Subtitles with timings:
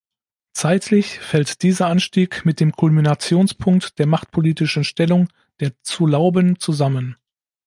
[0.53, 5.27] Zeitlich fällt dieser Anstieg mit dem Kulminationspunkt der machtpolitischen Stellung
[5.59, 7.17] der Zurlauben zusammen.